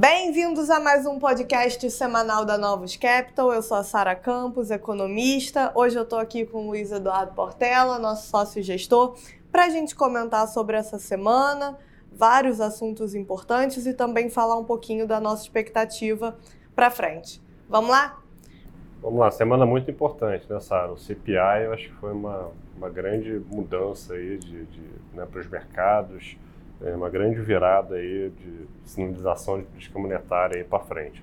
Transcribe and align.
Bem-vindos 0.00 0.70
a 0.70 0.80
mais 0.80 1.04
um 1.04 1.18
podcast 1.18 1.90
semanal 1.90 2.46
da 2.46 2.56
Novos 2.56 2.96
Capital. 2.96 3.52
Eu 3.52 3.60
sou 3.60 3.76
a 3.76 3.84
Sara 3.84 4.14
Campos, 4.16 4.70
economista. 4.70 5.70
Hoje 5.74 5.98
eu 5.98 6.04
estou 6.04 6.18
aqui 6.18 6.46
com 6.46 6.64
o 6.64 6.66
Luiz 6.68 6.90
Eduardo 6.90 7.34
Portela, 7.34 7.98
nosso 7.98 8.30
sócio 8.30 8.62
gestor, 8.62 9.14
para 9.52 9.66
a 9.66 9.68
gente 9.68 9.94
comentar 9.94 10.48
sobre 10.48 10.74
essa 10.74 10.98
semana, 10.98 11.76
vários 12.10 12.62
assuntos 12.62 13.14
importantes 13.14 13.84
e 13.84 13.92
também 13.92 14.30
falar 14.30 14.56
um 14.56 14.64
pouquinho 14.64 15.06
da 15.06 15.20
nossa 15.20 15.42
expectativa 15.42 16.34
para 16.74 16.90
frente. 16.90 17.38
Vamos 17.68 17.90
lá? 17.90 18.22
Vamos 19.02 19.20
lá, 19.20 19.30
semana 19.30 19.66
muito 19.66 19.90
importante, 19.90 20.50
né, 20.50 20.60
Sara? 20.60 20.90
O 20.90 20.96
CPI 20.96 21.64
eu 21.64 21.74
acho 21.74 21.90
que 21.90 21.94
foi 21.96 22.14
uma, 22.14 22.50
uma 22.74 22.88
grande 22.88 23.38
mudança 23.52 24.14
aí 24.14 24.38
de, 24.38 24.64
de 24.64 24.82
né, 25.12 25.26
para 25.30 25.40
os 25.40 25.46
mercados 25.46 26.38
é 26.82 26.94
uma 26.94 27.10
grande 27.10 27.40
virada 27.40 27.96
aí 27.96 28.30
de 28.30 28.66
sinalização 28.84 29.58
de 29.58 29.64
política 29.64 29.98
monetária 29.98 30.64
para 30.68 30.80
frente. 30.80 31.22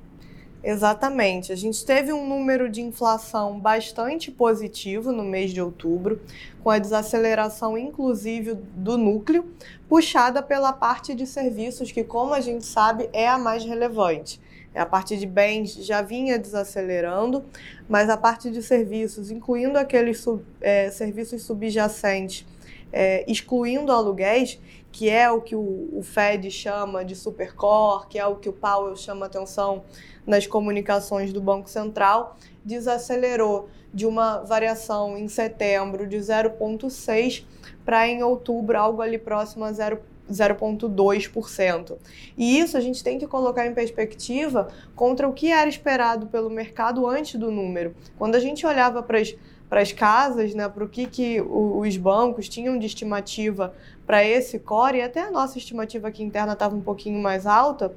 Exatamente. 0.63 1.51
A 1.51 1.55
gente 1.55 1.85
teve 1.85 2.11
um 2.11 2.27
número 2.27 2.67
de 2.69 2.81
inflação 2.81 3.59
bastante 3.59 4.31
positivo 4.31 5.11
no 5.11 5.23
mês 5.23 5.51
de 5.51 5.61
outubro, 5.61 6.19
com 6.63 6.69
a 6.69 6.79
desaceleração 6.79 7.77
inclusive 7.77 8.55
do 8.75 8.97
núcleo, 8.97 9.45
puxada 9.87 10.41
pela 10.41 10.73
parte 10.73 11.13
de 11.13 11.25
serviços, 11.25 11.91
que, 11.91 12.03
como 12.03 12.33
a 12.33 12.41
gente 12.41 12.65
sabe, 12.65 13.09
é 13.13 13.27
a 13.27 13.37
mais 13.37 13.63
relevante. 13.63 14.41
A 14.75 14.85
parte 14.85 15.17
de 15.17 15.25
bens 15.25 15.73
já 15.73 16.01
vinha 16.03 16.37
desacelerando, 16.37 17.43
mas 17.89 18.09
a 18.09 18.17
parte 18.17 18.51
de 18.51 18.61
serviços, 18.61 19.31
incluindo 19.31 19.77
aqueles 19.77 20.19
sub, 20.19 20.43
é, 20.61 20.91
serviços 20.91 21.41
subjacentes, 21.41 22.45
é, 22.91 23.23
excluindo 23.29 23.91
aluguéis, 23.91 24.59
que 24.91 25.09
é 25.09 25.29
o 25.29 25.41
que 25.41 25.55
o, 25.55 25.89
o 25.93 26.01
Fed 26.01 26.49
chama 26.49 27.05
de 27.05 27.15
supercore, 27.15 28.07
que 28.07 28.17
é 28.17 28.25
o 28.25 28.35
que 28.35 28.49
o 28.49 28.53
Powell 28.53 28.95
chama 28.95 29.27
atenção 29.27 29.83
nas 30.25 30.47
comunicações 30.47 31.31
do 31.31 31.39
Banco 31.39 31.69
Central, 31.69 32.35
desacelerou 32.65 33.69
de 33.93 34.05
uma 34.05 34.39
variação 34.39 35.17
em 35.17 35.27
setembro 35.27 36.05
de 36.05 36.17
0,6 36.17 37.45
para 37.85 38.07
em 38.07 38.21
outubro 38.21 38.77
algo 38.77 39.01
ali 39.01 39.17
próximo 39.17 39.63
a 39.63 39.71
0,2%. 39.71 41.97
E 42.37 42.59
isso 42.59 42.75
a 42.75 42.81
gente 42.81 43.03
tem 43.03 43.17
que 43.17 43.25
colocar 43.25 43.65
em 43.65 43.73
perspectiva 43.73 44.67
contra 44.95 45.27
o 45.27 45.33
que 45.33 45.51
era 45.51 45.69
esperado 45.69 46.27
pelo 46.27 46.49
mercado 46.49 47.07
antes 47.07 47.39
do 47.39 47.49
número. 47.49 47.95
Quando 48.17 48.35
a 48.35 48.39
gente 48.39 48.65
olhava 48.65 49.01
para 49.01 49.19
as 49.19 49.33
para 49.69 49.81
as 49.81 49.91
casas, 49.91 50.53
né, 50.53 50.67
para 50.69 50.83
o 50.83 50.87
que, 50.87 51.05
que 51.05 51.41
os 51.41 51.97
bancos 51.97 52.47
tinham 52.47 52.79
de 52.79 52.85
estimativa 52.85 53.73
para 54.05 54.23
esse 54.23 54.59
core, 54.59 54.99
e 54.99 55.01
até 55.01 55.21
a 55.21 55.31
nossa 55.31 55.57
estimativa 55.57 56.07
aqui 56.07 56.23
interna 56.23 56.53
estava 56.53 56.75
um 56.75 56.81
pouquinho 56.81 57.21
mais 57.21 57.45
alta, 57.45 57.93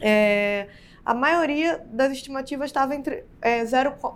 é, 0.00 0.68
a 1.10 1.14
maioria 1.14 1.84
das 1.90 2.12
estimativas 2.12 2.66
estava 2.66 2.94
entre 2.94 3.24
é, 3.42 3.64
0,4%, 3.64 4.14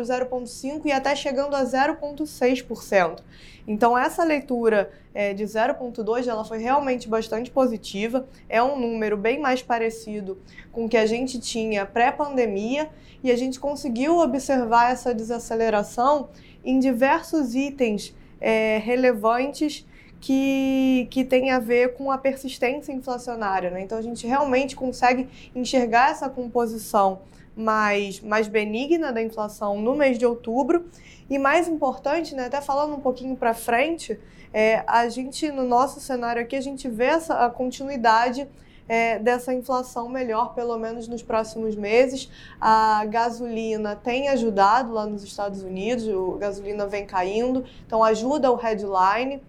0,5% 0.00 0.82
e 0.84 0.92
até 0.92 1.16
chegando 1.16 1.56
a 1.56 1.64
0,6%. 1.64 3.18
Então, 3.66 3.98
essa 3.98 4.22
leitura 4.22 4.92
é, 5.12 5.34
de 5.34 5.42
0,2% 5.42 6.28
ela 6.28 6.44
foi 6.44 6.58
realmente 6.58 7.08
bastante 7.08 7.50
positiva, 7.50 8.28
é 8.48 8.62
um 8.62 8.78
número 8.78 9.16
bem 9.16 9.40
mais 9.40 9.60
parecido 9.60 10.38
com 10.70 10.84
o 10.84 10.88
que 10.88 10.96
a 10.96 11.04
gente 11.04 11.40
tinha 11.40 11.84
pré-pandemia 11.84 12.88
e 13.20 13.32
a 13.32 13.36
gente 13.36 13.58
conseguiu 13.58 14.18
observar 14.18 14.92
essa 14.92 15.12
desaceleração 15.12 16.28
em 16.64 16.78
diversos 16.78 17.56
itens 17.56 18.14
é, 18.40 18.78
relevantes 18.78 19.84
que, 20.24 21.06
que 21.10 21.22
tem 21.22 21.50
a 21.50 21.58
ver 21.58 21.92
com 21.92 22.10
a 22.10 22.16
persistência 22.16 22.90
inflacionária. 22.92 23.68
Né? 23.68 23.82
Então, 23.82 23.98
a 23.98 24.00
gente 24.00 24.26
realmente 24.26 24.74
consegue 24.74 25.28
enxergar 25.54 26.12
essa 26.12 26.30
composição 26.30 27.20
mais, 27.54 28.20
mais 28.20 28.48
benigna 28.48 29.12
da 29.12 29.22
inflação 29.22 29.78
no 29.82 29.94
mês 29.94 30.18
de 30.18 30.24
outubro. 30.24 30.86
E 31.28 31.38
mais 31.38 31.68
importante, 31.68 32.34
né, 32.34 32.46
até 32.46 32.62
falando 32.62 32.94
um 32.94 33.00
pouquinho 33.00 33.36
para 33.36 33.52
frente, 33.52 34.18
é, 34.50 34.82
a 34.86 35.06
gente, 35.10 35.52
no 35.52 35.64
nosso 35.64 36.00
cenário 36.00 36.40
aqui, 36.40 36.56
a 36.56 36.60
gente 36.62 36.88
vê 36.88 37.04
essa, 37.04 37.44
a 37.44 37.50
continuidade 37.50 38.48
é, 38.88 39.18
dessa 39.18 39.52
inflação 39.52 40.08
melhor, 40.08 40.54
pelo 40.54 40.78
menos 40.78 41.06
nos 41.06 41.22
próximos 41.22 41.76
meses. 41.76 42.30
A 42.58 43.04
gasolina 43.04 43.94
tem 43.94 44.30
ajudado 44.30 44.90
lá 44.90 45.04
nos 45.04 45.22
Estados 45.22 45.62
Unidos, 45.62 46.08
a 46.08 46.38
gasolina 46.38 46.86
vem 46.86 47.04
caindo, 47.04 47.62
então 47.86 48.02
ajuda 48.02 48.50
o 48.50 48.56
headline. 48.56 49.42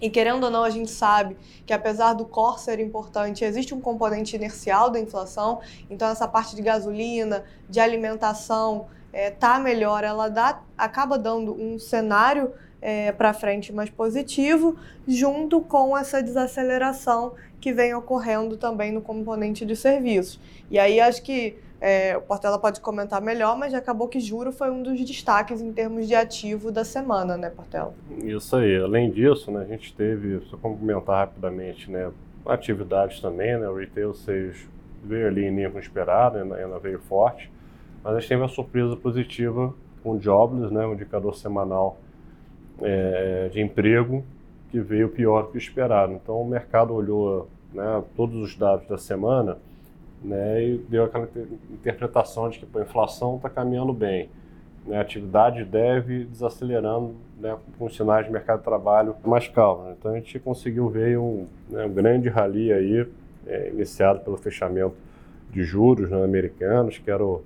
E 0.00 0.08
querendo 0.08 0.44
ou 0.44 0.50
não, 0.50 0.64
a 0.64 0.70
gente 0.70 0.90
sabe 0.90 1.36
que 1.66 1.72
apesar 1.72 2.12
do 2.12 2.24
core 2.24 2.60
ser 2.60 2.80
importante, 2.80 3.44
existe 3.44 3.74
um 3.74 3.80
componente 3.80 4.36
inercial 4.36 4.90
da 4.90 5.00
inflação. 5.00 5.60
Então 5.90 6.08
essa 6.08 6.28
parte 6.28 6.54
de 6.54 6.62
gasolina, 6.62 7.44
de 7.68 7.80
alimentação, 7.80 8.86
é, 9.12 9.30
tá 9.30 9.58
melhor, 9.58 10.04
ela 10.04 10.28
dá, 10.28 10.60
acaba 10.76 11.18
dando 11.18 11.54
um 11.54 11.78
cenário 11.78 12.52
é, 12.80 13.10
para 13.10 13.32
frente 13.32 13.72
mais 13.72 13.90
positivo, 13.90 14.76
junto 15.06 15.60
com 15.60 15.96
essa 15.96 16.22
desaceleração 16.22 17.34
que 17.60 17.72
vem 17.72 17.94
ocorrendo 17.94 18.56
também 18.56 18.92
no 18.92 19.00
componente 19.00 19.66
de 19.66 19.74
serviços. 19.74 20.38
E 20.70 20.78
aí 20.78 21.00
acho 21.00 21.22
que 21.22 21.56
é, 21.80 22.16
o 22.16 22.20
Portela 22.20 22.58
pode 22.58 22.80
comentar 22.80 23.22
melhor, 23.22 23.56
mas 23.56 23.72
acabou 23.72 24.08
que 24.08 24.18
juro 24.18 24.50
foi 24.50 24.70
um 24.70 24.82
dos 24.82 25.00
destaques 25.04 25.60
em 25.60 25.72
termos 25.72 26.08
de 26.08 26.14
ativo 26.14 26.72
da 26.72 26.84
semana, 26.84 27.36
né, 27.36 27.50
Portela? 27.50 27.94
Isso 28.24 28.56
aí. 28.56 28.76
Além 28.76 29.10
disso, 29.10 29.50
né, 29.52 29.62
a 29.62 29.64
gente 29.64 29.94
teve, 29.94 30.40
só 30.46 30.56
complementar 30.56 31.18
rapidamente, 31.18 31.90
né, 31.90 32.10
atividades 32.44 33.20
também, 33.20 33.56
né, 33.58 33.68
o 33.68 33.76
retail 33.76 34.12
sales 34.12 34.66
veio 35.04 35.28
ali 35.28 35.44
em 35.44 35.52
nível 35.52 35.78
esperado, 35.78 36.38
ainda, 36.38 36.78
veio 36.80 36.98
forte, 36.98 37.50
mas 38.02 38.16
a 38.16 38.18
gente 38.18 38.28
teve 38.28 38.42
uma 38.42 38.48
surpresa 38.48 38.96
positiva 38.96 39.72
com 40.02 40.12
o 40.12 40.20
Jobless, 40.20 40.74
né, 40.74 40.84
um 40.84 40.94
indicador 40.94 41.36
semanal 41.36 41.98
é, 42.82 43.48
de 43.52 43.60
emprego 43.60 44.24
que 44.70 44.80
veio 44.80 45.08
pior 45.08 45.50
que 45.50 45.58
esperado. 45.58 46.12
Então 46.12 46.40
o 46.40 46.48
mercado 46.48 46.92
olhou 46.92 47.48
né, 47.72 48.02
todos 48.16 48.36
os 48.36 48.56
dados 48.56 48.86
da 48.88 48.98
semana 48.98 49.58
né, 50.22 50.62
e 50.64 50.78
deu 50.78 51.04
aquela 51.04 51.28
interpretação 51.70 52.48
de 52.48 52.58
que 52.58 52.78
a 52.78 52.82
inflação 52.82 53.36
está 53.36 53.48
caminhando 53.48 53.92
bem. 53.92 54.28
Né, 54.86 54.98
a 54.98 55.00
atividade 55.00 55.64
deve 55.64 56.24
desacelerando 56.24 57.14
né, 57.38 57.56
com 57.78 57.88
sinais 57.88 58.26
de 58.26 58.32
mercado 58.32 58.58
de 58.58 58.64
trabalho 58.64 59.14
mais 59.24 59.48
calmos. 59.48 59.94
Então 59.98 60.12
a 60.12 60.14
gente 60.14 60.38
conseguiu 60.38 60.88
ver 60.88 61.18
um, 61.18 61.46
né, 61.68 61.84
um 61.84 61.92
grande 61.92 62.28
rally 62.28 62.72
aí, 62.72 63.06
é, 63.46 63.68
iniciado 63.68 64.20
pelo 64.20 64.36
fechamento 64.36 64.94
de 65.50 65.62
juros 65.62 66.10
né, 66.10 66.22
americanos, 66.22 66.98
que 66.98 67.10
era, 67.10 67.24
o, 67.24 67.42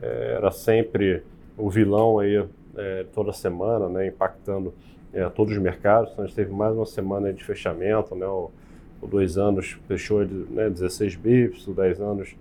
é, 0.00 0.34
era 0.36 0.50
sempre 0.50 1.22
o 1.56 1.70
vilão 1.70 2.18
aí 2.18 2.44
é, 2.76 3.06
toda 3.12 3.32
semana, 3.32 3.88
né, 3.88 4.06
impactando 4.08 4.74
é, 5.12 5.28
todos 5.28 5.52
os 5.54 5.62
mercados. 5.62 6.10
Então 6.12 6.24
a 6.24 6.26
gente 6.26 6.36
teve 6.36 6.52
mais 6.52 6.74
uma 6.74 6.86
semana 6.86 7.32
de 7.32 7.44
fechamento, 7.44 8.14
né, 8.14 8.26
o, 8.26 8.50
o 9.00 9.06
dois 9.06 9.38
anos 9.38 9.78
fechou 9.88 10.24
né, 10.24 10.68
16 10.68 11.16
bips, 11.16 11.66
o 11.66 11.72
10 11.72 12.00
anos 12.00 12.36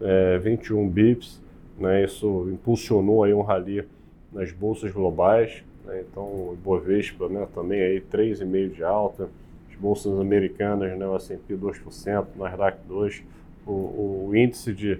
é, 0.00 0.38
21 0.38 0.88
bips. 0.88 1.40
Né, 1.78 2.04
isso 2.04 2.48
impulsionou 2.52 3.22
aí 3.22 3.32
um 3.32 3.42
rally 3.42 3.86
nas 4.32 4.50
bolsas 4.52 4.90
globais. 4.90 5.62
Né, 5.84 6.04
então 6.08 6.24
o 6.24 6.56
Ibovespa 6.58 7.28
né, 7.28 7.46
também 7.54 7.80
aí 7.80 8.00
3,5% 8.00 8.72
de 8.72 8.84
alta. 8.84 9.28
As 9.70 9.76
bolsas 9.76 10.18
americanas, 10.18 10.98
né, 10.98 11.06
o 11.06 11.14
S&P 11.16 11.54
2%, 11.54 12.26
o 12.34 12.38
Nasdaq 12.38 12.78
2%. 12.88 13.22
O, 13.66 14.28
o 14.28 14.32
índice 14.34 14.72
de, 14.72 14.98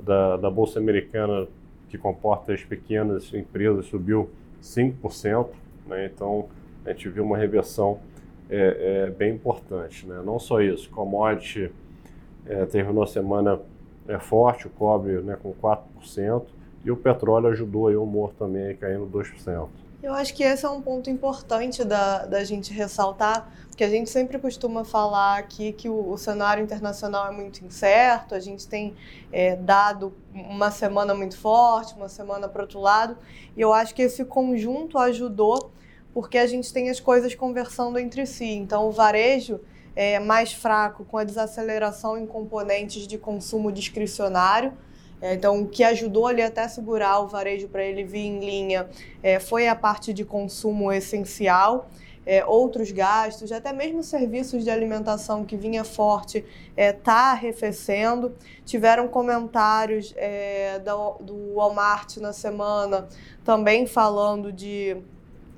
da, 0.00 0.36
da 0.36 0.48
bolsa 0.48 0.78
americana 0.78 1.48
que 1.88 1.98
comporta 1.98 2.52
as 2.52 2.62
pequenas 2.62 3.34
empresas 3.34 3.86
subiu 3.86 4.30
5%. 4.62 5.48
Né, 5.86 6.10
então 6.12 6.46
a 6.86 6.90
gente 6.90 7.08
viu 7.08 7.24
uma 7.24 7.36
reversão 7.36 7.98
é, 8.48 9.06
é 9.06 9.10
bem 9.10 9.34
importante. 9.34 10.06
Né? 10.06 10.20
Não 10.24 10.38
só 10.38 10.60
isso, 10.60 10.90
commodity 10.90 11.70
é, 12.46 12.66
terminou 12.66 13.02
a 13.02 13.06
semana 13.06 13.60
é, 14.08 14.18
forte, 14.18 14.66
o 14.66 14.70
cobre 14.70 15.20
né, 15.20 15.36
com 15.42 15.52
4%, 15.54 16.44
e 16.84 16.90
o 16.90 16.96
petróleo 16.96 17.48
ajudou 17.48 17.88
aí 17.88 17.96
o 17.96 18.02
humor 18.02 18.32
também, 18.34 18.76
caindo 18.76 19.06
2%. 19.06 19.68
Eu 20.02 20.12
acho 20.12 20.34
que 20.34 20.42
esse 20.42 20.66
é 20.66 20.68
um 20.68 20.82
ponto 20.82 21.08
importante 21.08 21.82
da, 21.82 22.26
da 22.26 22.44
gente 22.44 22.74
ressaltar, 22.74 23.48
porque 23.68 23.82
a 23.82 23.88
gente 23.88 24.10
sempre 24.10 24.38
costuma 24.38 24.84
falar 24.84 25.38
aqui 25.38 25.72
que 25.72 25.88
o, 25.88 26.10
o 26.10 26.18
cenário 26.18 26.62
internacional 26.62 27.26
é 27.26 27.30
muito 27.30 27.64
incerto, 27.64 28.34
a 28.34 28.38
gente 28.38 28.68
tem 28.68 28.94
é, 29.32 29.56
dado 29.56 30.12
uma 30.34 30.70
semana 30.70 31.14
muito 31.14 31.38
forte, 31.38 31.94
uma 31.94 32.10
semana 32.10 32.46
para 32.50 32.60
outro 32.60 32.80
lado, 32.80 33.16
e 33.56 33.62
eu 33.62 33.72
acho 33.72 33.94
que 33.94 34.02
esse 34.02 34.26
conjunto 34.26 34.98
ajudou 34.98 35.72
porque 36.14 36.38
a 36.38 36.46
gente 36.46 36.72
tem 36.72 36.88
as 36.88 37.00
coisas 37.00 37.34
conversando 37.34 37.98
entre 37.98 38.24
si. 38.24 38.52
Então, 38.52 38.86
o 38.86 38.92
varejo 38.92 39.60
é 39.96 40.20
mais 40.20 40.52
fraco 40.52 41.04
com 41.04 41.18
a 41.18 41.24
desaceleração 41.24 42.16
em 42.16 42.24
componentes 42.24 43.06
de 43.06 43.18
consumo 43.18 43.72
discricionário. 43.72 44.72
É, 45.20 45.34
então, 45.34 45.62
o 45.62 45.68
que 45.68 45.82
ajudou 45.82 46.28
ali 46.28 46.40
até 46.40 46.68
segurar 46.68 47.18
o 47.20 47.26
varejo 47.26 47.68
para 47.68 47.82
ele 47.84 48.04
vir 48.04 48.26
em 48.26 48.38
linha 48.38 48.88
é, 49.22 49.40
foi 49.40 49.66
a 49.66 49.74
parte 49.74 50.12
de 50.12 50.24
consumo 50.24 50.92
essencial. 50.92 51.88
é, 52.26 52.44
outros 52.44 52.90
gastos, 52.90 53.52
até 53.52 53.72
mesmo 53.72 54.02
serviços 54.02 54.64
de 54.64 54.70
alimentação 54.70 55.44
que 55.44 55.56
vinha 55.56 55.84
forte 55.84 56.38
está 56.38 56.46
é, 56.76 56.92
tá 56.92 57.32
arrefecendo. 57.32 58.34
Tiveram 58.64 59.08
comentários 59.08 60.14
é, 60.16 60.78
do, 60.78 61.18
do 61.20 61.54
Walmart 61.54 62.16
na 62.18 62.32
semana 62.32 63.08
também 63.44 63.86
falando 63.86 64.50
de 64.50 64.96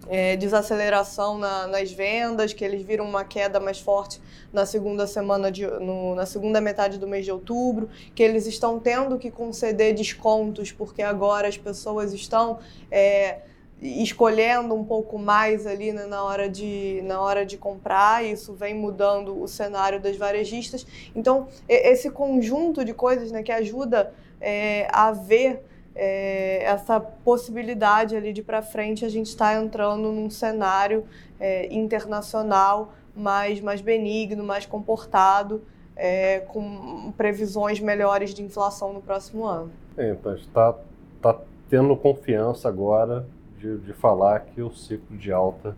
é, 0.09 0.37
desaceleração 0.37 1.39
na, 1.39 1.67
nas 1.67 1.93
vendas, 1.93 2.53
que 2.53 2.65
eles 2.65 2.83
viram 2.83 3.05
uma 3.05 3.25
queda 3.25 3.59
mais 3.59 3.79
forte 3.79 4.21
na 4.53 4.65
segunda 4.65 5.07
semana 5.07 5.51
de, 5.51 5.67
no, 5.67 6.15
na 6.15 6.27
segunda 6.27 6.61
metade 6.61 6.99
do 6.99 7.07
mês 7.07 7.25
de 7.25 7.33
outubro, 7.33 7.89
que 8.15 8.23
eles 8.23 8.47
estão 8.47 8.79
tendo 8.79 9.19
que 9.19 9.31
conceder 9.31 9.95
descontos 9.95 10.73
porque 10.73 11.03
agora 11.03 11.49
as 11.49 11.57
pessoas 11.57 12.13
estão 12.13 12.59
é, 12.91 13.41
escolhendo 13.81 14.75
um 14.75 14.85
pouco 14.85 15.19
mais 15.19 15.67
ali 15.67 15.93
né, 15.93 16.07
na 16.07 16.23
hora 16.23 16.49
de 16.49 17.03
na 17.05 17.21
hora 17.21 17.45
de 17.45 17.57
comprar. 17.57 18.25
Isso 18.25 18.55
vem 18.55 18.75
mudando 18.75 19.41
o 19.41 19.47
cenário 19.47 20.01
das 20.01 20.17
varejistas. 20.17 20.87
Então 21.15 21.49
esse 21.69 22.11
conjunto 22.11 22.85
de 22.85 22.95
coisas 22.95 23.31
né, 23.31 23.43
que 23.43 23.53
ajuda 23.53 24.13
é, 24.41 24.89
a 24.91 25.13
ver 25.13 25.63
é, 25.97 26.63
essa 26.63 27.01
possibilidade 27.01 28.15
ali 28.15 28.33
de 28.33 28.43
para 28.43 28.61
frente 28.61 29.05
a 29.05 29.09
gente 29.09 29.29
está 29.29 29.55
entrando 29.55 30.13
num 30.13 30.29
cenário 30.29 31.05
é, 31.41 31.75
internacional 31.75 32.93
mais, 33.17 33.61
mais 33.63 33.81
benigno, 33.81 34.45
mais 34.45 34.67
comportado, 34.67 35.63
é, 35.97 36.41
com 36.41 37.13
previsões 37.17 37.81
melhores 37.81 38.35
de 38.35 38.43
inflação 38.43 38.93
no 38.93 39.01
próximo 39.01 39.47
ano. 39.47 39.73
É, 39.97 40.11
então, 40.11 40.37
gente 40.37 40.47
está 40.47 40.75
tá 41.23 41.41
tendo 41.71 41.97
confiança 41.97 42.69
agora 42.69 43.27
de, 43.59 43.79
de 43.79 43.95
falar 43.95 44.41
que 44.41 44.61
o 44.61 44.71
ciclo 44.71 45.17
de 45.17 45.33
alta 45.33 45.75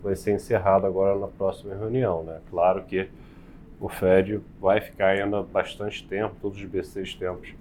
vai 0.00 0.14
ser 0.14 0.32
encerrado 0.32 0.86
agora 0.86 1.18
na 1.18 1.26
próxima 1.26 1.74
reunião. 1.74 2.22
Né? 2.22 2.38
Claro 2.48 2.84
que 2.84 3.10
o 3.80 3.88
Fed 3.88 4.40
vai 4.60 4.80
ficar 4.80 5.08
ainda 5.08 5.42
bastante 5.42 6.06
tempo, 6.06 6.36
todos 6.40 6.56
os 6.56 6.64
BCs 6.64 7.16
tempos 7.16 7.52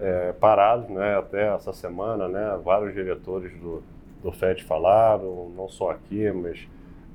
é, 0.00 0.32
parados, 0.32 0.88
né, 0.88 1.18
até 1.18 1.54
essa 1.54 1.72
semana, 1.72 2.28
né, 2.28 2.58
vários 2.62 2.94
diretores 2.94 3.52
do, 3.58 3.82
do 4.22 4.32
FED 4.32 4.64
falaram, 4.64 5.50
não 5.56 5.68
só 5.68 5.90
aqui, 5.90 6.30
mas 6.30 6.68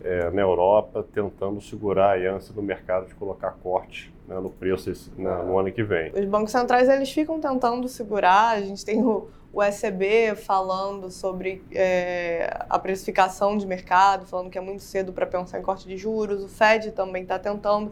é, 0.03 0.29
na 0.31 0.41
Europa, 0.41 1.05
tentando 1.13 1.61
segurar 1.61 2.17
a 2.17 2.31
ânsia 2.31 2.53
do 2.53 2.61
mercado 2.61 3.07
de 3.07 3.15
colocar 3.15 3.51
corte 3.63 4.13
né, 4.27 4.35
no 4.39 4.49
preço 4.49 4.89
esse, 4.89 5.09
no 5.17 5.57
ano 5.57 5.71
que 5.71 5.83
vem. 5.83 6.11
Os 6.11 6.25
bancos 6.25 6.51
centrais 6.51 6.89
eles 6.89 7.11
ficam 7.11 7.39
tentando 7.39 7.87
segurar, 7.87 8.57
a 8.57 8.61
gente 8.61 8.83
tem 8.83 9.01
o, 9.01 9.29
o 9.53 9.63
ECB 9.63 10.35
falando 10.35 11.09
sobre 11.09 11.63
é, 11.71 12.65
a 12.69 12.77
precificação 12.77 13.57
de 13.57 13.65
mercado, 13.65 14.25
falando 14.25 14.49
que 14.49 14.57
é 14.57 14.61
muito 14.61 14.83
cedo 14.83 15.13
para 15.13 15.25
pensar 15.25 15.59
em 15.59 15.61
corte 15.61 15.87
de 15.87 15.95
juros, 15.95 16.43
o 16.43 16.49
Fed 16.49 16.91
também 16.91 17.23
está 17.23 17.39
tentando. 17.39 17.91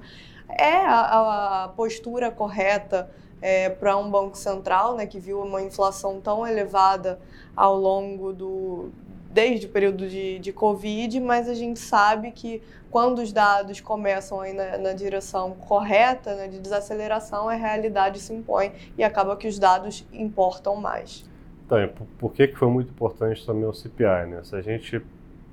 É 0.50 0.76
a, 0.76 1.64
a 1.64 1.68
postura 1.70 2.30
correta 2.30 3.10
é, 3.42 3.70
para 3.70 3.98
um 3.98 4.10
banco 4.10 4.38
central, 4.38 4.96
né, 4.96 5.06
que 5.06 5.20
viu 5.20 5.42
uma 5.42 5.62
inflação 5.62 6.22
tão 6.22 6.46
elevada 6.46 7.20
ao 7.56 7.76
longo 7.76 8.32
do 8.32 8.92
desde 9.34 9.66
o 9.66 9.70
período 9.70 10.10
de, 10.10 10.40
de 10.40 10.52
Covid, 10.52 11.20
mas 11.22 11.48
a 11.48 11.54
gente 11.54 11.80
sabe 11.80 12.32
que 12.32 12.62
quando 12.90 13.20
os 13.20 13.32
dados 13.32 13.80
começam 13.80 14.42
aí 14.42 14.54
na, 14.54 14.78
na 14.78 14.94
direção 14.94 15.52
correta, 15.52 16.36
né, 16.36 16.48
de 16.48 16.60
desaceleração, 16.60 17.48
a 17.48 17.54
realidade 17.54 18.20
se 18.20 18.34
impõe 18.34 18.74
e 18.98 19.04
acaba 19.04 19.38
que 19.38 19.48
os 19.48 19.58
dados 19.58 20.06
importam 20.12 20.76
mais. 20.76 21.30
Então, 21.66 21.78
por 22.20 22.34
que, 22.34 22.50
que 22.50 22.58
foi 22.58 22.68
muito 22.68 22.90
importante 22.90 23.46
também 23.46 23.64
o 23.64 23.74
CPI? 23.74 24.28
Né? 24.28 24.42
Se 24.44 24.54
a 24.54 24.62
gente 24.62 25.02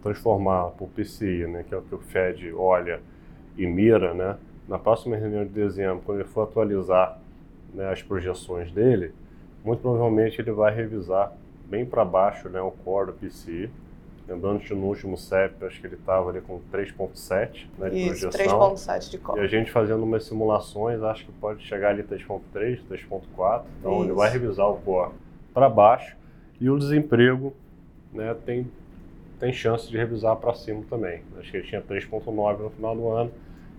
transformar 0.02 0.70
para 0.70 0.84
o 0.84 0.88
PCI, 0.88 1.46
né, 1.46 1.64
que 1.67 1.73
é 1.73 1.79
o 1.79 1.82
que 1.82 1.94
o 1.94 1.99
Fed 1.99 2.52
olha 2.55 3.00
e 3.56 3.67
mira, 3.67 4.12
né, 4.12 4.37
na 4.67 4.79
próxima 4.79 5.17
reunião 5.17 5.44
de 5.44 5.50
dezembro, 5.50 6.02
quando 6.05 6.20
ele 6.20 6.29
for 6.29 6.43
atualizar 6.43 7.19
né, 7.78 7.92
as 7.92 8.02
projeções 8.02 8.72
dele, 8.72 9.12
muito 9.64 9.80
provavelmente 9.80 10.40
ele 10.40 10.50
vai 10.50 10.75
revisar 10.75 11.32
bem 11.64 11.86
para 11.86 12.04
baixo 12.04 12.48
né, 12.48 12.60
o 12.60 12.72
core 12.72 13.06
do 13.06 13.12
PCI. 13.12 13.70
Lembrando 14.26 14.60
que 14.60 14.75
no 14.75 14.84
último 14.84 15.16
CEP, 15.16 15.64
acho 15.64 15.80
que 15.80 15.86
ele 15.86 15.94
estava 15.94 16.28
ali 16.28 16.40
com 16.40 16.60
3.7 16.72 17.66
né, 17.78 17.88
de 17.88 17.98
Isso, 17.98 18.28
projeção. 18.28 18.75
3.7 18.75 19.10
de 19.10 19.19
core. 19.19 19.40
E 19.40 19.44
a 19.44 19.46
gente 19.46 19.70
fazendo 19.70 20.02
umas 20.02 20.25
simulações, 20.25 21.02
acho 21.02 21.25
que 21.25 21.32
pode 21.32 21.64
chegar 21.64 21.90
ali 21.90 22.02
3.3, 22.02 22.80
3.4. 22.90 23.62
Então 23.78 23.92
Isso. 23.92 24.04
ele 24.04 24.12
vai 24.12 24.28
revisar 24.28 24.69
o 24.69 24.76
core 24.78 25.12
para 25.54 25.69
baixo. 25.70 26.16
E 26.60 26.69
o 26.69 26.76
desemprego 26.76 27.54
né, 28.12 28.34
tem, 28.44 28.70
tem 29.38 29.52
chance 29.52 29.88
de 29.88 29.96
revisar 29.96 30.36
para 30.36 30.52
cima 30.52 30.82
também. 30.90 31.22
Acho 31.38 31.50
que 31.50 31.56
ele 31.58 31.66
tinha 31.66 31.81
3.9 31.81 32.58
no 32.58 32.70
final 32.70 32.96
do 32.96 33.08
ano 33.08 33.31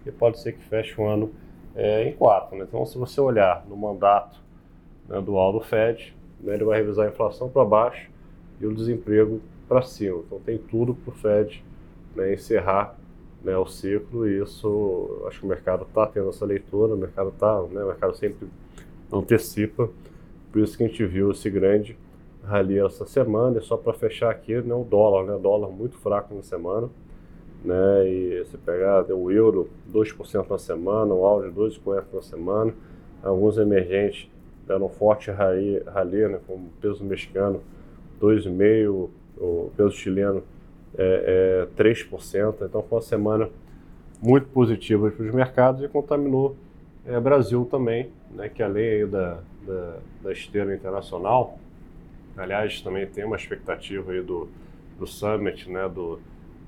e 0.06 0.12
pode 0.12 0.40
ser 0.40 0.54
que 0.54 0.63
feche 0.63 1.00
o 1.00 1.06
ano 1.06 1.31
é, 1.80 2.10
em 2.10 2.14
quatro. 2.14 2.58
Né? 2.58 2.66
Então, 2.68 2.86
se 2.86 2.98
você 2.98 3.22
olhar 3.22 3.66
no 3.68 3.78
mandato 3.78 4.38
né, 5.08 5.22
do 5.22 5.38
Aldo 5.38 5.62
Fed, 5.62 6.14
né, 6.42 6.54
ele 6.54 6.66
vai 6.66 6.80
revisar 6.80 7.06
a 7.06 7.10
inflação 7.10 7.50
para 7.50 7.64
baixo 7.64 8.10
e 8.60 8.66
o 8.66 8.74
desemprego 8.74 9.42
para 9.68 9.81
cima. 9.81 10.22
Então, 10.26 10.40
tem 10.42 10.58
tudo 10.58 10.94
para 10.94 11.12
o 11.12 11.16
Fed 11.16 11.64
né, 12.16 12.34
encerrar 12.34 12.98
né, 13.42 13.56
o 13.58 13.66
ciclo 13.66 14.28
e 14.28 14.42
isso, 14.42 15.24
acho 15.28 15.40
que 15.40 15.46
o 15.46 15.50
mercado 15.50 15.84
está 15.84 16.06
tendo 16.06 16.28
essa 16.28 16.46
leitura, 16.46 16.94
o 16.94 16.98
mercado 16.98 17.30
está, 17.30 17.62
né, 17.62 17.81
o 17.81 17.88
mercado 17.88 18.14
sempre 18.14 18.50
antecipa, 19.12 19.90
por 20.52 20.62
isso 20.62 20.78
que 20.78 20.84
a 20.84 20.88
gente 20.88 21.06
viu 21.06 21.31
esse 21.31 21.50
grande 21.50 21.98
rally 22.44 22.80
essa 22.80 23.06
semana, 23.06 23.60
e 23.60 23.62
só 23.62 23.78
para 23.78 23.94
fechar 23.94 24.30
aqui, 24.30 24.60
né, 24.62 24.74
o 24.74 24.84
dólar, 24.84 25.26
né, 25.26 25.40
dólar 25.42 25.70
muito 25.70 25.98
fraco 25.98 26.36
na 26.36 26.42
semana, 26.42 26.90
né? 27.64 28.08
E 28.08 28.44
você 28.44 28.58
pegar 28.58 29.06
o 29.14 29.32
euro 29.32 29.70
2% 29.92 30.50
na 30.50 30.58
semana, 30.58 31.14
o 31.14 31.26
áudio 31.26 31.52
2,40 31.54 32.04
na 32.14 32.22
semana, 32.22 32.74
alguns 33.24 33.58
emergentes 33.58 34.30
deram 34.68 34.88
forte 34.88 35.32
rally 35.32 35.82
né, 36.28 36.40
como 36.46 36.68
o 36.68 36.72
peso 36.80 37.04
mexicano 37.04 37.62
2,5%, 38.22 39.10
o 39.38 39.72
peso 39.76 39.92
chileno 39.92 40.44
é, 40.98 41.68
é 41.78 41.84
3%. 41.84 42.56
Então 42.62 42.84
foi 42.84 42.98
uma 42.98 43.02
semana 43.02 43.50
muito 44.22 44.48
positiva 44.50 45.10
para 45.10 45.26
os 45.26 45.34
mercados 45.34 45.84
e 45.84 45.88
contaminou 45.88 46.56
é, 47.06 47.20
Brasil 47.20 47.66
também, 47.66 48.12
né, 48.32 48.50
que 48.50 48.62
além 48.62 49.08
da, 49.08 49.40
da, 49.66 49.98
da 50.22 50.32
esteira 50.32 50.76
internacional, 50.76 51.58
aliás, 52.38 52.82
também 52.82 53.08
tem 53.08 53.24
uma 53.24 53.36
expectativa 53.36 54.12
aí 54.12 54.22
do, 54.22 54.48
do 54.98 55.08
Summit, 55.08 55.70
né, 55.70 55.90
do, 55.90 56.20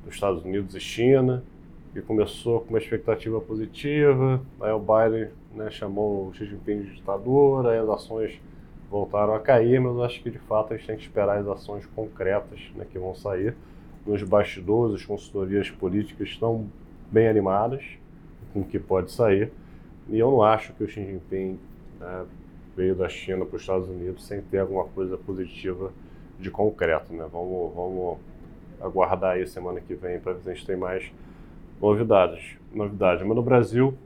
dos 0.03 0.15
Estados 0.15 0.43
Unidos 0.43 0.75
e 0.75 0.79
China, 0.79 1.43
que 1.93 2.01
começou 2.01 2.61
com 2.61 2.69
uma 2.69 2.79
expectativa 2.79 3.39
positiva, 3.41 4.41
aí 4.59 4.71
o 4.71 4.79
Biden 4.79 5.29
né, 5.53 5.69
chamou 5.69 6.27
o 6.27 6.33
Xi 6.33 6.45
Jinping 6.45 6.83
de 6.83 6.95
ditador, 6.95 7.67
aí 7.67 7.77
as 7.77 7.89
ações 7.89 8.39
voltaram 8.89 9.33
a 9.33 9.39
cair, 9.39 9.79
mas 9.79 9.93
eu 9.93 10.03
acho 10.03 10.21
que 10.21 10.29
de 10.29 10.39
fato 10.39 10.73
a 10.73 10.77
gente 10.77 10.87
tem 10.87 10.97
que 10.97 11.03
esperar 11.03 11.37
as 11.37 11.47
ações 11.47 11.85
concretas 11.87 12.59
né, 12.75 12.85
que 12.89 12.97
vão 12.97 13.13
sair. 13.13 13.55
Nos 14.05 14.23
bastidores, 14.23 14.95
as 14.95 15.05
consultorias 15.05 15.69
políticas 15.69 16.29
estão 16.29 16.67
bem 17.11 17.27
animadas 17.27 17.83
com 18.53 18.61
o 18.61 18.65
que 18.65 18.79
pode 18.79 19.11
sair, 19.11 19.51
e 20.09 20.17
eu 20.17 20.31
não 20.31 20.43
acho 20.43 20.73
que 20.73 20.83
o 20.83 20.87
Xi 20.87 21.05
Jinping 21.05 21.59
né, 21.99 22.25
veio 22.75 22.95
da 22.95 23.07
China 23.07 23.45
para 23.45 23.55
os 23.55 23.61
Estados 23.61 23.87
Unidos 23.89 24.25
sem 24.25 24.41
ter 24.41 24.59
alguma 24.59 24.85
coisa 24.85 25.17
positiva 25.17 25.91
de 26.39 26.49
concreto. 26.49 27.13
Né? 27.13 27.27
Vamos, 27.31 27.73
vamos 27.75 28.17
aguardar 28.81 29.35
aí 29.35 29.47
semana 29.47 29.79
que 29.79 29.93
vem 29.93 30.19
para 30.19 30.33
ver 30.33 30.41
se 30.41 30.49
a 30.49 30.53
gente 30.53 30.65
tem 30.65 30.75
mais 30.75 31.11
novidades. 31.81 32.57
novidades. 32.73 33.25
Mas 33.25 33.35
no 33.35 33.41
Brasil, 33.41 33.97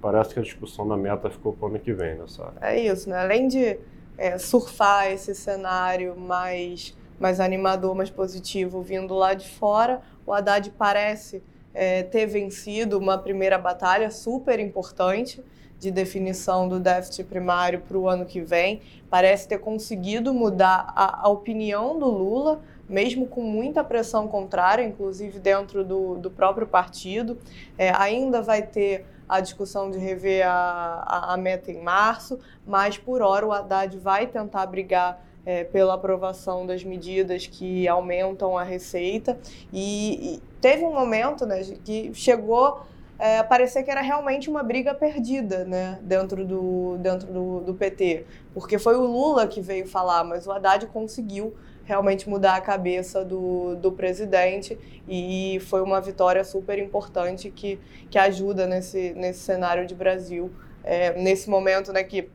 parece 0.00 0.34
que 0.34 0.40
a 0.40 0.42
discussão 0.42 0.86
da 0.86 0.96
meta 0.96 1.30
ficou 1.30 1.52
para 1.52 1.66
o 1.66 1.68
ano 1.68 1.78
que 1.78 1.92
vem, 1.92 2.16
né, 2.16 2.24
Sara? 2.26 2.54
É 2.60 2.78
isso, 2.78 3.08
né? 3.08 3.18
Além 3.18 3.48
de 3.48 3.78
é, 4.16 4.38
surfar 4.38 5.10
esse 5.10 5.34
cenário 5.34 6.16
mais, 6.16 6.96
mais 7.18 7.40
animador, 7.40 7.94
mais 7.94 8.10
positivo 8.10 8.82
vindo 8.82 9.14
lá 9.14 9.34
de 9.34 9.48
fora, 9.48 10.00
o 10.26 10.32
Haddad 10.32 10.70
parece 10.78 11.42
é, 11.72 12.02
ter 12.02 12.26
vencido 12.26 12.98
uma 12.98 13.18
primeira 13.18 13.58
batalha 13.58 14.10
super 14.10 14.60
importante 14.60 15.42
de 15.78 15.90
definição 15.90 16.68
do 16.68 16.80
déficit 16.80 17.24
primário 17.24 17.80
para 17.80 17.98
o 17.98 18.08
ano 18.08 18.24
que 18.24 18.40
vem. 18.40 18.80
Parece 19.10 19.46
ter 19.46 19.58
conseguido 19.58 20.32
mudar 20.32 20.92
a, 20.94 21.26
a 21.26 21.28
opinião 21.28 21.98
do 21.98 22.06
Lula 22.08 22.60
mesmo 22.88 23.26
com 23.26 23.42
muita 23.42 23.82
pressão 23.82 24.28
contrária, 24.28 24.82
inclusive 24.82 25.38
dentro 25.38 25.84
do, 25.84 26.16
do 26.16 26.30
próprio 26.30 26.66
partido. 26.66 27.38
É, 27.78 27.90
ainda 27.90 28.42
vai 28.42 28.62
ter 28.62 29.06
a 29.28 29.40
discussão 29.40 29.90
de 29.90 29.98
rever 29.98 30.46
a, 30.46 31.02
a, 31.06 31.34
a, 31.34 31.36
meta 31.36 31.70
em 31.70 31.82
março, 31.82 32.38
mas 32.66 32.98
por 32.98 33.22
hora 33.22 33.46
o 33.46 33.52
Haddad 33.52 33.96
vai 33.98 34.26
tentar 34.26 34.66
brigar 34.66 35.24
é, 35.46 35.64
pela 35.64 35.94
aprovação 35.94 36.66
das 36.66 36.84
medidas 36.84 37.46
que 37.46 37.88
aumentam 37.88 38.56
a 38.56 38.62
receita. 38.62 39.38
E, 39.72 40.34
e 40.34 40.42
teve 40.60 40.84
um 40.84 40.92
momento 40.92 41.46
né, 41.46 41.62
que 41.84 42.12
chegou 42.14 42.82
é, 43.18 43.42
parecer 43.42 43.82
que 43.82 43.90
era 43.90 44.00
realmente 44.00 44.50
uma 44.50 44.62
briga 44.62 44.94
perdida 44.94 45.64
né, 45.64 45.98
dentro, 46.02 46.44
do, 46.44 46.96
dentro 46.98 47.32
do, 47.32 47.60
do 47.60 47.74
PT, 47.74 48.26
porque 48.52 48.78
foi 48.78 48.96
o 48.96 49.02
Lula 49.02 49.46
que 49.46 49.60
veio 49.60 49.86
falar, 49.86 50.24
mas 50.24 50.46
o 50.46 50.52
Haddad 50.52 50.86
conseguiu 50.86 51.54
realmente 51.84 52.28
mudar 52.28 52.56
a 52.56 52.60
cabeça 52.60 53.24
do, 53.24 53.76
do 53.76 53.92
presidente 53.92 54.78
e 55.06 55.60
foi 55.66 55.82
uma 55.82 56.00
vitória 56.00 56.42
super 56.42 56.78
importante 56.78 57.50
que, 57.50 57.78
que 58.10 58.18
ajuda 58.18 58.66
nesse, 58.66 59.12
nesse 59.14 59.40
cenário 59.40 59.86
de 59.86 59.94
Brasil, 59.94 60.50
é, 60.82 61.12
nesse 61.20 61.48
momento 61.48 61.92
né, 61.92 62.02
que 62.02 62.30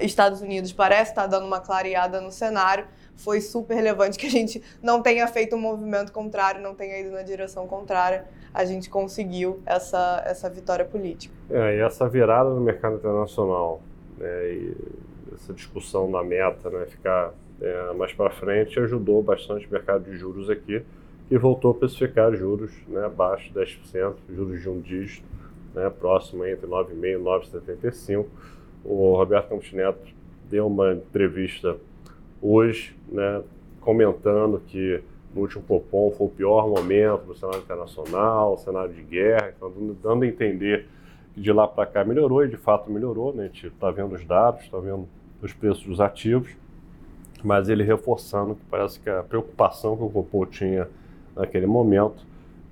Estados 0.00 0.40
Unidos 0.40 0.72
parece 0.72 1.10
estar 1.10 1.26
dando 1.26 1.46
uma 1.46 1.60
clareada 1.60 2.20
no 2.20 2.30
cenário, 2.30 2.86
foi 3.16 3.40
super 3.40 3.74
relevante 3.74 4.18
que 4.18 4.26
a 4.26 4.30
gente 4.30 4.62
não 4.82 5.02
tenha 5.02 5.26
feito 5.26 5.56
um 5.56 5.58
movimento 5.58 6.12
contrário, 6.12 6.60
não 6.60 6.74
tenha 6.74 7.00
ido 7.00 7.10
na 7.10 7.22
direção 7.22 7.66
contrária. 7.66 8.26
A 8.52 8.64
gente 8.64 8.88
conseguiu 8.88 9.60
essa, 9.66 10.22
essa 10.26 10.48
vitória 10.48 10.84
política. 10.84 11.34
É, 11.50 11.76
e 11.76 11.80
essa 11.80 12.08
virada 12.08 12.50
no 12.50 12.60
mercado 12.60 12.96
internacional, 12.96 13.80
né, 14.18 14.52
e 14.52 14.76
essa 15.34 15.52
discussão 15.52 16.10
da 16.10 16.22
meta, 16.22 16.70
né, 16.70 16.86
ficar 16.86 17.32
é, 17.60 17.92
mais 17.94 18.12
para 18.12 18.30
frente, 18.30 18.78
ajudou 18.78 19.22
bastante 19.22 19.66
o 19.66 19.70
mercado 19.70 20.04
de 20.04 20.16
juros 20.16 20.50
aqui, 20.50 20.82
que 21.28 21.38
voltou 21.38 21.72
a 21.72 21.74
precificar 21.74 22.32
juros 22.34 22.72
né, 22.86 23.04
abaixo 23.04 23.52
de 23.52 23.58
10%, 23.58 24.14
juros 24.28 24.60
de 24.60 24.68
um 24.68 24.80
dígito, 24.80 25.26
né, 25.74 25.90
próximo 25.90 26.44
entre 26.46 26.66
9,5% 26.66 27.02
e 27.02 27.18
9,75%. 27.18 28.26
O 28.84 29.16
Roberto 29.16 29.48
Campos 29.48 29.72
Neto 29.72 30.14
deu 30.48 30.66
uma 30.66 30.92
entrevista 30.92 31.76
hoje, 32.46 32.96
né, 33.08 33.42
comentando 33.80 34.60
que 34.66 35.02
no 35.34 35.42
último 35.42 35.62
Copom 35.64 36.10
foi 36.12 36.26
o 36.26 36.30
pior 36.30 36.68
momento 36.68 37.26
do 37.26 37.34
cenário 37.34 37.60
internacional, 37.60 38.56
cenário 38.56 38.94
de 38.94 39.02
guerra, 39.02 39.52
então 39.56 39.72
dando 40.02 40.22
a 40.22 40.26
entender 40.26 40.86
que 41.34 41.40
de 41.40 41.52
lá 41.52 41.66
para 41.66 41.84
cá 41.86 42.04
melhorou 42.04 42.44
e 42.44 42.48
de 42.48 42.56
fato 42.56 42.90
melhorou, 42.90 43.34
né? 43.34 43.44
a 43.44 43.46
gente 43.46 43.66
está 43.66 43.90
vendo 43.90 44.14
os 44.14 44.24
dados, 44.24 44.62
está 44.62 44.78
vendo 44.78 45.06
os 45.42 45.52
preços 45.52 45.84
dos 45.84 46.00
ativos, 46.00 46.56
mas 47.42 47.68
ele 47.68 47.82
reforçando 47.82 48.54
que 48.54 48.64
parece 48.70 48.98
que 49.00 49.10
a 49.10 49.22
preocupação 49.22 49.96
que 49.96 50.04
o 50.04 50.08
Copom 50.08 50.46
tinha 50.46 50.88
naquele 51.34 51.66
momento, 51.66 52.24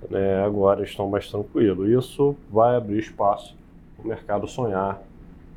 né, 0.09 0.43
agora 0.43 0.83
estão 0.83 1.07
mais 1.07 1.29
tranquilos. 1.29 1.89
Isso 1.89 2.35
vai 2.49 2.75
abrir 2.75 2.99
espaço 2.99 3.55
para 3.95 4.05
o 4.05 4.07
mercado 4.07 4.47
sonhar 4.47 5.01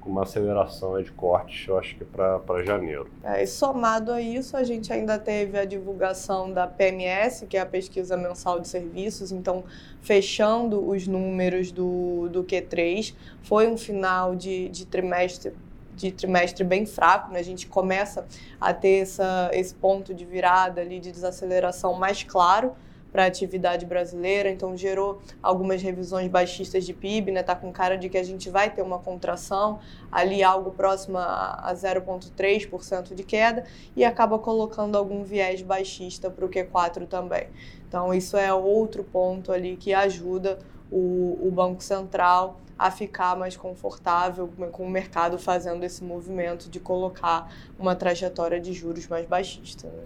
uma 0.07 0.23
aceleração 0.23 1.01
de 1.03 1.13
cortes, 1.13 1.69
eu 1.69 1.79
acho 1.79 1.97
que 1.97 2.05
para 2.05 2.65
janeiro. 2.65 3.11
É, 3.23 3.43
e 3.43 3.47
somado 3.47 4.13
a 4.13 4.21
isso, 4.21 4.57
a 4.57 4.65
gente 4.65 4.93
ainda 4.93 5.19
teve 5.19 5.59
a 5.59 5.65
divulgação 5.65 6.53
da 6.53 6.67
PMS, 6.67 7.47
que 7.47 7.57
é 7.57 7.61
a 7.61 7.67
pesquisa 7.67 8.17
mensal 8.17 8.59
de 8.59 8.69
serviços, 8.69 9.33
então 9.33 9.65
fechando 10.01 10.89
os 10.89 11.07
números 11.07 11.71
do, 11.71 12.29
do 12.31 12.43
Q3, 12.45 13.15
foi 13.43 13.69
um 13.69 13.77
final 13.77 14.35
de, 14.35 14.69
de 14.69 14.87
trimestre 14.87 15.53
de 15.99 16.13
trimestre 16.13 16.63
bem 16.63 16.87
fraco, 16.87 17.33
né? 17.33 17.41
a 17.41 17.45
gente 17.45 17.67
começa 17.67 18.25
a 18.61 18.73
ter 18.73 19.03
essa, 19.03 19.51
esse 19.53 19.75
ponto 19.75 20.15
de 20.15 20.25
virada 20.25 20.81
ali 20.81 21.01
de 21.01 21.11
desaceleração 21.11 21.95
mais 21.95 22.23
claro, 22.23 22.73
para 23.11 23.25
a 23.25 23.27
atividade 23.27 23.87
brasileira, 23.87 24.51
então 24.51 24.77
gerou 24.77 25.21
algumas 25.43 25.83
revisões 25.83 26.29
baixistas 26.29 26.85
de 26.85 26.93
PIB, 26.93 27.33
né? 27.33 27.43
Tá 27.43 27.55
com 27.55 27.73
cara 27.73 27.97
de 27.97 28.09
que 28.09 28.19
a 28.19 28.23
gente 28.23 28.51
vai 28.51 28.71
ter 28.71 28.83
uma 28.83 28.99
contração, 28.99 29.79
ali 30.13 30.43
algo 30.43 30.71
próximo 30.71 31.19
a 31.19 31.73
0,3% 31.75 33.15
de 33.15 33.25
queda 33.25 33.65
e 33.97 34.05
acaba 34.05 34.39
colocando 34.39 34.97
algum 34.97 35.25
viés 35.25 35.63
baixista 35.63 36.31
para 36.31 36.45
o 36.45 36.49
Q4 36.49 37.07
também. 37.07 37.49
Então 37.89 38.13
isso 38.13 38.37
é 38.37 38.53
outro 38.53 39.03
ponto 39.03 39.51
ali 39.53 39.77
que 39.77 39.95
ajuda 39.95 40.59
o, 40.91 41.39
o 41.41 41.51
Banco 41.51 41.83
Central 41.83 42.61
a 42.79 42.91
ficar 42.91 43.37
mais 43.37 43.57
confortável 43.57 44.49
com 44.71 44.87
o 44.87 44.91
mercado 44.91 45.39
fazendo 45.39 45.83
esse 45.83 46.05
movimento 46.05 46.71
de 46.71 46.79
colocar 46.79 47.53
uma 47.77 47.97
trajetória 47.97 48.61
de 48.61 48.73
juros 48.73 49.09
mais 49.09 49.27
baixista. 49.27 49.89
Né? 49.89 50.05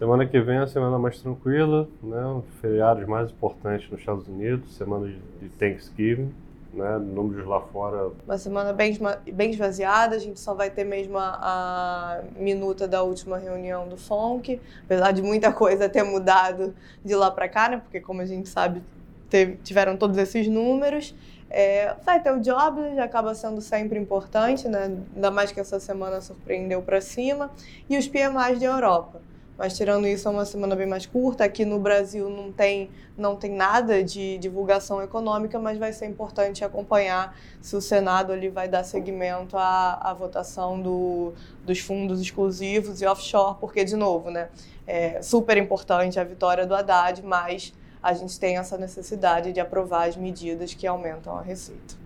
Semana 0.00 0.24
que 0.24 0.40
vem 0.40 0.56
é 0.56 0.60
a 0.60 0.66
semana 0.66 0.98
mais 0.98 1.20
tranquila, 1.20 1.86
né? 2.02 2.42
Feriados 2.62 3.06
mais 3.06 3.30
importantes 3.30 3.90
nos 3.90 4.00
Estados 4.00 4.26
Unidos, 4.26 4.74
semana 4.74 5.06
de 5.06 5.48
Thanksgiving, 5.58 6.32
né? 6.72 6.96
Números 6.96 7.46
lá 7.46 7.60
fora. 7.60 8.10
Uma 8.24 8.38
semana 8.38 8.72
bem, 8.72 8.98
bem 9.30 9.50
esvaziada, 9.50 10.16
a 10.16 10.18
gente 10.18 10.40
só 10.40 10.54
vai 10.54 10.70
ter 10.70 10.84
mesmo 10.84 11.18
a, 11.18 11.34
a 11.34 12.22
minuta 12.34 12.88
da 12.88 13.02
última 13.02 13.36
reunião 13.36 13.86
do 13.86 13.98
FONC, 13.98 14.58
apesar 14.86 15.12
de 15.12 15.20
muita 15.20 15.52
coisa 15.52 15.86
ter 15.86 16.02
mudado 16.02 16.74
de 17.04 17.14
lá 17.14 17.30
para 17.30 17.46
cá, 17.46 17.68
né? 17.68 17.76
Porque 17.76 18.00
como 18.00 18.22
a 18.22 18.26
gente 18.26 18.48
sabe, 18.48 18.82
teve, 19.28 19.56
tiveram 19.56 19.98
todos 19.98 20.16
esses 20.16 20.48
números. 20.48 21.14
É, 21.50 21.94
vai 22.06 22.22
ter 22.22 22.32
o 22.32 22.42
Jobless, 22.42 22.98
acaba 22.98 23.34
sendo 23.34 23.60
sempre 23.60 23.98
importante, 23.98 24.66
né? 24.66 24.96
ainda 25.14 25.30
mais 25.30 25.52
que 25.52 25.60
essa 25.60 25.78
semana 25.78 26.22
surpreendeu 26.22 26.80
para 26.80 27.02
cima, 27.02 27.50
e 27.86 27.98
os 27.98 28.08
PMIs 28.08 28.58
de 28.58 28.64
Europa. 28.64 29.20
Mas 29.60 29.76
tirando 29.76 30.06
isso, 30.06 30.26
é 30.26 30.30
uma 30.30 30.46
semana 30.46 30.74
bem 30.74 30.86
mais 30.86 31.04
curta. 31.04 31.44
Aqui 31.44 31.66
no 31.66 31.78
Brasil 31.78 32.30
não 32.30 32.50
tem, 32.50 32.90
não 33.14 33.36
tem 33.36 33.50
nada 33.50 34.02
de 34.02 34.38
divulgação 34.38 35.02
econômica, 35.02 35.58
mas 35.58 35.76
vai 35.76 35.92
ser 35.92 36.06
importante 36.06 36.64
acompanhar 36.64 37.36
se 37.60 37.76
o 37.76 37.80
Senado 37.82 38.32
ali 38.32 38.48
vai 38.48 38.68
dar 38.68 38.84
seguimento 38.84 39.58
à, 39.58 39.98
à 40.00 40.14
votação 40.14 40.80
do, 40.80 41.34
dos 41.62 41.78
fundos 41.78 42.22
exclusivos 42.22 43.02
e 43.02 43.06
offshore, 43.06 43.58
porque, 43.60 43.84
de 43.84 43.96
novo, 43.96 44.30
né, 44.30 44.48
é 44.86 45.20
super 45.20 45.58
importante 45.58 46.18
a 46.18 46.24
vitória 46.24 46.66
do 46.66 46.74
Haddad, 46.74 47.22
mas 47.22 47.74
a 48.02 48.14
gente 48.14 48.40
tem 48.40 48.56
essa 48.56 48.78
necessidade 48.78 49.52
de 49.52 49.60
aprovar 49.60 50.08
as 50.08 50.16
medidas 50.16 50.72
que 50.72 50.86
aumentam 50.86 51.36
a 51.36 51.42
receita. 51.42 51.96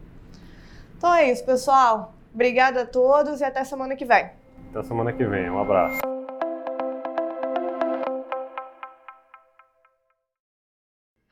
Então 0.99 1.14
é 1.14 1.30
isso, 1.30 1.44
pessoal. 1.44 2.14
Obrigada 2.34 2.82
a 2.82 2.84
todos 2.84 3.40
e 3.40 3.44
até 3.44 3.62
semana 3.62 3.94
que 3.94 4.04
vem. 4.04 4.28
Até 4.70 4.82
semana 4.82 5.12
que 5.12 5.25
vem. 5.25 5.49
Um 5.49 5.61
abraço. 5.61 6.13